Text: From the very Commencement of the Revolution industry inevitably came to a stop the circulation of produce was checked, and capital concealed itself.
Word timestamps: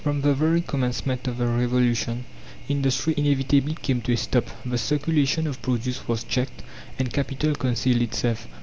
From 0.03 0.21
the 0.21 0.33
very 0.33 0.61
Commencement 0.61 1.27
of 1.27 1.37
the 1.37 1.45
Revolution 1.45 2.25
industry 2.67 3.13
inevitably 3.15 3.75
came 3.75 4.01
to 4.01 4.13
a 4.13 4.17
stop 4.17 4.45
the 4.65 4.79
circulation 4.79 5.45
of 5.45 5.61
produce 5.61 6.07
was 6.07 6.23
checked, 6.23 6.63
and 6.97 7.13
capital 7.13 7.53
concealed 7.53 8.01
itself. 8.01 8.47